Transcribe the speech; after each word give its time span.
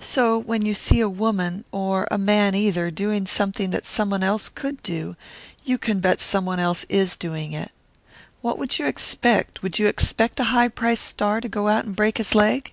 So 0.00 0.38
when 0.38 0.64
you 0.64 0.72
see 0.72 1.00
a 1.00 1.06
woman, 1.06 1.66
or 1.70 2.08
a 2.10 2.16
man 2.16 2.54
either, 2.54 2.90
doing 2.90 3.26
something 3.26 3.68
that 3.72 3.84
someone 3.84 4.22
else 4.22 4.48
could 4.48 4.82
do, 4.82 5.16
you 5.64 5.76
can 5.76 6.00
bet 6.00 6.18
someone 6.18 6.58
else 6.58 6.86
is 6.88 7.14
doing 7.14 7.52
it. 7.52 7.72
What 8.40 8.56
would 8.56 8.78
you 8.78 8.86
expect? 8.86 9.62
Would 9.62 9.78
you 9.78 9.86
expect 9.86 10.40
a 10.40 10.44
high 10.44 10.68
priced 10.68 11.04
star 11.04 11.42
to 11.42 11.48
go 11.50 11.68
out 11.68 11.84
and 11.84 11.94
break 11.94 12.16
his 12.16 12.34
leg? 12.34 12.72